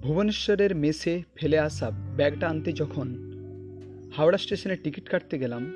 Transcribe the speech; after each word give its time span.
ভুবনেশ্বরের 0.00 0.76
মেসে 0.76 1.22
ফেলে 1.34 1.58
আসা 1.58 1.90
ব্যাগটা 1.90 2.48
আনতে 2.48 2.72
যখন 2.72 3.08
হাওড়া 4.16 4.38
স্টেশনে 4.38 4.76
টিকিট 4.76 5.08
কাটতে 5.08 5.38
গেলাম, 5.38 5.72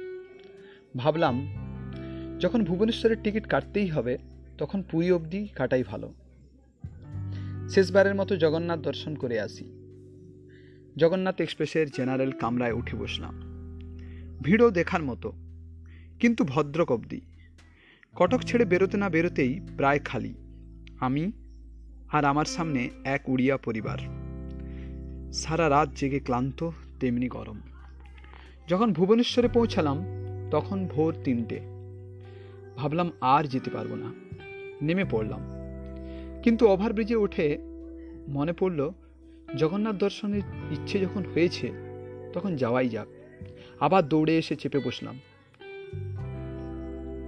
ভাবলাম 0.97 1.47
যখন 2.41 2.65
ভুবনেশ্বরের 2.65 3.17
টিকিট 3.23 3.47
কাটতেই 3.47 3.87
হবে, 3.87 4.19
তখন 4.59 4.83
পুরী 4.83 5.11
অবধি 5.11 5.49
কাটাই 5.49 5.83
ভালো। 5.83 6.15
শেষবারের 7.71 8.15
মতো 8.15 8.37
জগন্নাথ 8.37 8.81
দর্শন 8.81 9.15
করে 9.15 9.41
আসি। 9.41 9.65
জগন্নাথ 10.97 11.41
এক্সপ্রেসের 11.41 11.91
জেনারেল 11.91 12.31
কামরায় 12.31 12.73
উঠে 12.73 12.97
বসলাম। 12.97 13.41
ভিড়ও 14.43 14.71
দেখার 14.71 15.03
মতো, 15.03 15.33
কিন্তু 16.21 16.45
ভদ্রক 16.45 16.93
অবধি। 16.93 17.21
কটক 18.17 18.41
ছেড়ে 18.43 18.65
বেরোতে 18.65 18.97
না 18.97 19.09
বেরোতেই 19.09 19.61
প্রায় 19.77 19.99
খালি। 19.99 20.35
আমি 21.01 21.33
আর 22.13 22.25
আমার 22.25 22.45
সামনে 22.45 22.91
এক 23.05 23.29
উড়িয়া 23.29 23.57
পরিবার। 23.57 23.99
সারা 25.33 25.71
রাত 25.71 25.89
জেগে 25.97 26.19
ক্লান্ত, 26.19 26.71
তেমনি 27.01 27.29
গরম। 27.29 27.61
যখন 28.69 28.93
ভুবনেশ্বরে 28.93 29.49
পৌঁছালাম, 29.49 30.05
তখন 30.51 30.87
ভোর 30.87 31.15
তিনটে। 31.25 31.61
ভাবলাম 32.77 33.11
আর 33.21 33.45
যেতে 33.45 33.71
পারব 33.71 33.95
না। 33.95 34.13
নেমে 34.83 35.05
পড়লাম। 35.05 35.41
কিন্তু 36.43 36.69
ওভারব্রিজে 36.69 37.15
উঠে 37.15 37.59
মনে 38.29 38.53
পড়ল, 38.53 38.91
জগন্নাথ 39.57 39.97
দর্শনের 39.97 40.43
ইচ্ছে 40.71 40.99
যখন 40.99 41.25
হয়েছে, 41.35 41.73
তখন 42.33 42.57
যাওয়াই 42.57 42.89
যাক। 42.89 43.07
আবার 43.81 44.09
দৌড়ে 44.09 44.39
এসে 44.39 44.57
চেপে 44.57 44.79
বসলাম। 44.79 45.21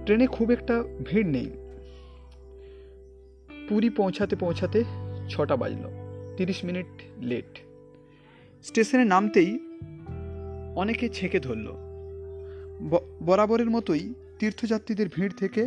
ট্রেনে 0.05 0.27
খুব 0.27 0.51
একটা 0.51 0.83
ভিড় 1.05 1.29
নেই। 1.29 1.62
পুরী 3.69 3.89
পৌঁছাতে 3.89 4.35
পৌঁছাতে 4.35 4.83
ছটা 5.29 5.55
বাজলো, 5.55 5.89
তিরিশ 6.37 6.63
মিনিট 6.63 6.85
লেট। 7.21 7.59
স্টেশনে 8.63 9.05
নামতেই 9.05 9.59
অনেকে 10.75 11.09
ছেঁকে 11.09 11.39
ধরল। 11.39 11.73
বরাবরের 13.25 13.69
মতোই 13.69 14.13
তীর্থযাত্রীদের 14.39 15.07
ভিড় 15.15 15.29
থেকে 15.37 15.65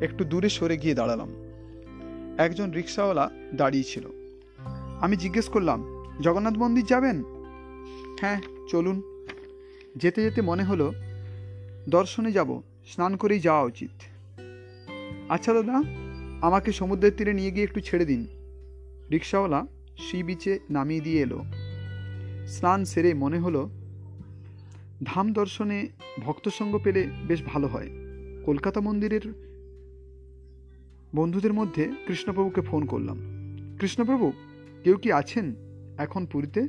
একটু 0.00 0.24
দূরে 0.24 0.48
সরে 0.48 0.76
গিয়ে 0.76 0.94
দাঁড়ালাম। 0.94 1.28
একজন 2.38 2.70
রিক্সাওয়ালা 2.70 3.30
দাঁড়িয়ে 3.54 3.84
ছিল। 3.84 4.08
আমি 5.00 5.16
জিজ্ঞেস 5.16 5.48
করলাম, 5.48 5.84
জগন্নাথ 6.20 6.54
মন্দির 6.56 6.84
যাবেন? 6.84 7.24
হ্যাঁ 8.20 8.40
চলুন। 8.70 9.26
যেতে 9.96 10.22
যেতে 10.22 10.42
মনে 10.42 10.64
হলো, 10.64 10.92
দর্শনে 11.88 12.32
যাব, 12.32 12.62
স্নান 12.86 13.16
করেই 13.16 13.40
যাওয়া 13.40 13.62
উচিত। 13.62 13.90
আচ্ছা 15.28 15.52
দাদা। 15.52 15.82
আমাকে 16.46 16.72
সমুদ্রের 16.72 17.12
তীরে 17.16 17.32
নিয়ে 17.32 17.50
গিয়ে 17.50 17.64
একটু 17.64 17.80
ছেড়ে 17.80 18.04
দিন। 18.04 18.26
রিক্সাওয়ালা 19.12 19.66
সি 19.98 20.22
বিচে 20.22 20.58
নামিয়ে 20.70 21.00
দিয়ে 21.00 21.20
এলো। 21.22 21.44
স্নান 22.46 22.84
সেরে 22.84 23.14
মনে 23.14 23.38
হলো, 23.38 23.70
ধাম 25.04 25.32
দর্শনে 25.32 25.88
ভক্ত 26.20 26.48
সঙ্গ 26.48 26.78
পেলে 26.84 27.06
বেশ 27.28 27.42
ভালো 27.46 27.66
হয়। 27.66 27.88
কলকাতা 28.44 28.80
মন্দিরের 28.80 29.24
বন্ধুদের 31.14 31.52
মধ্যে 31.52 31.92
কৃষ্ণপ্রভুকে 32.06 32.60
ফোন 32.60 32.86
করলাম। 32.86 33.18
কৃষ্ণপ্রভু, 33.80 34.32
কেউ 34.84 34.96
কি 34.96 35.12
আছেন 35.12 35.54
এখন 35.98 36.26
পুরীতে? 36.26 36.68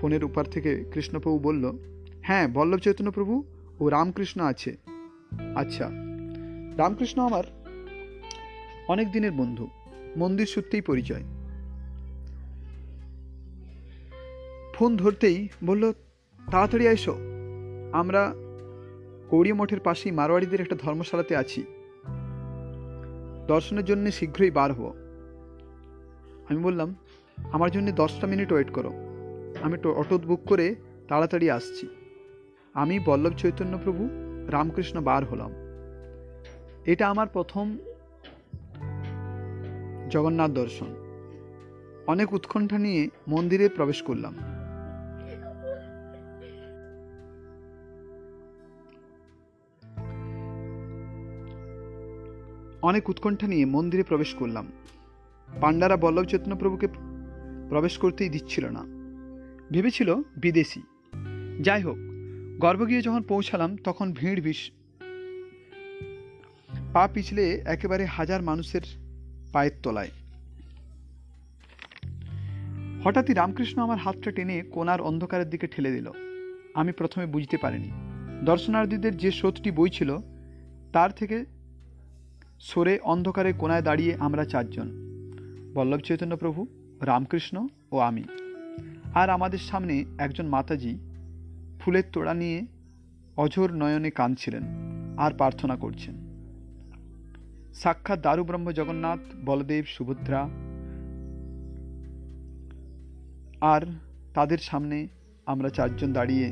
ফোনের 0.00 0.24
উপার 0.24 0.44
থেকে 0.44 0.84
কৃষ্ণপ্রভু 0.92 1.38
বলল 1.38 1.64
হ্যাঁ 2.22 2.48
বল্লভ 2.48 2.80
চৈতন্য 2.80 3.10
প্রভু 3.10 3.44
ও 3.80 3.88
রামকৃষ্ণ 3.88 4.40
আছে। 4.40 4.76
আচ্ছা 5.54 5.90
রামকৃষ্ণ 6.76 7.22
আমার 7.22 7.63
অনেক 8.88 9.12
দিনের 9.12 9.32
বন্ধু। 9.32 9.68
মন্দির 10.16 10.46
সূত্রেই 10.46 10.80
পরিচয়। 10.80 11.22
ফোন 14.74 14.96
ধরতেই 14.96 15.48
বলল, 15.64 15.92
তাড়াতাড়ি 16.50 16.88
এসো। 16.88 17.16
আমরা 17.92 18.32
গৌরী 19.30 19.52
মঠের 19.52 19.80
পাশেই 19.80 20.12
মারোয়াড়িদের 20.12 20.60
একটা 20.60 20.76
ধর্মশালাতে 20.82 21.36
আছি। 21.36 21.62
দর্শনের 23.46 23.84
জন্য 23.84 24.10
শীঘ্রই 24.10 24.50
বার 24.50 24.72
হব 24.72 24.94
আমি 26.48 26.56
বললাম, 26.56 26.94
আমার 27.52 27.70
জন্য 27.70 27.92
দশটা 27.92 28.26
মিনিট 28.26 28.52
ওয়েট 28.52 28.70
করো। 28.70 28.92
আমি 29.62 29.88
অটো 29.88 30.18
বুক 30.18 30.40
করে 30.46 30.74
তাড়াতাড়ি 31.08 31.50
আসছি। 31.50 31.88
আমি 32.74 32.98
বল্লভ 32.98 33.34
চৈতন্য 33.36 33.78
প্রভু, 33.84 34.08
রামকৃষ্ণ 34.48 35.00
বার 35.00 35.24
হলাম। 35.24 35.52
এটা 36.86 37.08
আমার 37.08 37.26
প্রথম 37.28 37.78
জগন্নাথ 40.14 40.50
দর্শন। 40.50 40.90
অনেক 42.06 42.32
উৎকণ্ঠা 42.32 42.78
নিয়ে 42.78 43.08
মন্দিরে 43.28 43.68
প্রবেশ 43.68 44.02
করলাম। 44.02 44.34
অনেক 52.82 53.08
উৎকণ্ঠা 53.08 53.46
নিয়ে 53.46 53.64
মন্দিরে 53.64 54.02
প্রবেশ 54.02 54.34
করলাম। 54.34 54.72
পাণ্ডারা 55.60 55.96
বল্লভ 55.96 56.24
চৈতন্য 56.24 56.56
প্রভুকে 56.56 56.88
প্রবেশ 57.68 57.98
করতেই 57.98 58.28
দিচ্ছিল 58.28 58.64
না। 58.68 58.82
ভেবেছিল 59.70 60.14
বিদেশি। 60.14 60.82
যাই 61.60 61.82
হোক, 61.82 61.98
গর্ভগৃহে 62.58 63.02
যখন 63.02 63.22
পৌঁছালাম, 63.22 63.76
তখন 63.76 64.12
ভিড় 64.12 64.40
বিষ 64.40 64.70
পা 66.92 67.08
পিছলে 67.14 67.62
একেবারে 67.64 68.04
হাজার 68.04 68.42
মানুষের 68.42 69.03
পায়ের 69.54 69.72
তলায়। 69.82 70.10
হঠাৎই 73.04 73.34
রামকৃষ্ণ 73.34 73.82
আমার 73.82 73.98
হাতটা 73.98 74.30
টেনে 74.30 74.60
কোনার 74.60 75.00
অন্ধকারের 75.00 75.50
দিকে 75.50 75.66
ঠেলে 75.66 75.90
দিল। 75.92 76.10
আমি 76.74 76.92
প্রথমে 76.92 77.26
বুঝতে 77.26 77.56
পারিনি। 77.56 77.90
দর্শনার্থীদের 78.44 79.16
যে 79.16 79.30
স্রোতটি 79.30 79.70
বইছিল 79.70 80.16
তার 80.92 81.12
থেকে 81.12 81.44
সরে 82.60 82.98
অন্ধকারে 82.98 83.52
কোনায় 83.52 83.82
দাঁড়িয়ে 83.82 84.14
আমরা 84.14 84.44
চারজন, 84.44 84.88
বল্লভ 85.74 86.00
চৈতন্য 86.00 86.36
প্রভু, 86.36 86.66
রামকৃষ্ণ 87.00 87.66
ও 87.92 87.98
আমি। 87.98 88.24
আর 89.14 89.30
আমাদের 89.30 89.58
সামনে 89.58 90.04
একজন 90.18 90.46
মাতাজি 90.46 90.98
ফুলের 91.80 92.02
তোড়া 92.12 92.34
নিয়ে 92.34 92.62
অঝোর 93.36 93.72
নয়নে 93.72 94.10
কাঁদছিলেন 94.10 94.62
আর 95.18 95.30
প্রার্থনা 95.34 95.76
করছেন। 95.76 96.23
সাক্ষাৎ 97.74 98.18
দারুব্রহ্ম 98.20 98.68
জগন্নাথ, 98.70 99.22
বলদেব, 99.44 99.84
সুভদ্রা 99.86 100.42
আর 103.72 103.82
তাদের 104.34 104.58
সামনে 104.58 104.98
আমরা 105.46 105.68
চারজন 105.68 106.10
দাঁড়িয়ে। 106.12 106.48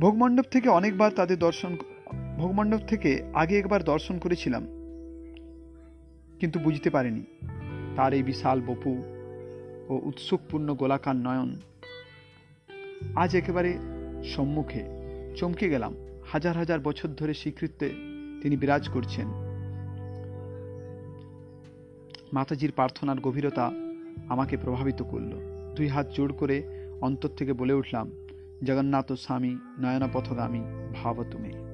ভোগমণ্ডপ 0.00 0.46
থেকে 0.50 0.68
অনেকবার 0.68 1.10
তাদের 1.10 1.38
দর্শন 1.38 1.72
ভোগমণ্ডপ 2.38 2.82
থেকে 2.86 3.10
আগে 3.34 3.54
একবার 3.58 3.80
দর্শন 3.82 4.16
করেছিলাম, 4.18 4.64
কিন্তু 6.40 6.56
বুঝতে 6.58 6.88
পারিনি। 6.90 7.22
তার 7.96 8.12
এই 8.12 8.22
বিশাল 8.22 8.58
বপু 8.60 8.92
ও 9.88 9.94
উৎসুকপূর্ণ 10.04 10.68
গোলাকার 10.74 11.16
নয়ন 11.16 11.50
আজ 13.16 13.30
একেবারে 13.36 13.70
সম্মুখে 14.24 14.82
চমকে 15.36 15.66
গেলাম। 15.68 15.92
হাজার 16.32 16.54
হাজার 16.56 16.80
বছর 16.80 17.08
ধরে 17.16 17.34
স্বীকৃত্যে 17.34 17.88
তিনি 18.40 18.56
বিরাজ 18.56 18.88
করছেন। 18.88 19.28
মাতাজির 22.32 22.72
প্রার্থনার 22.72 23.20
গভীরতা 23.20 23.70
আমাকে 24.28 24.56
প্রভাবিত 24.56 25.02
করল। 25.02 25.32
দুই 25.76 25.88
হাত 25.88 26.06
জোড় 26.14 26.32
করে 26.32 26.62
অন্তর 27.00 27.28
থেকে 27.28 27.52
বলে 27.52 27.72
উঠলাম, 27.72 28.10
জগন্নাথ 28.64 29.12
স্বামী, 29.12 29.56
নয়নপথগামী, 29.78 30.62
ভাব 30.94 31.22
তুমি। 31.22 31.67